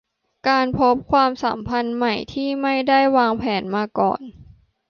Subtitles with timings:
[0.47, 4.21] การพบความสัมพันธ์ใหม่ที่ไม่ได้วางแผนมาก่อน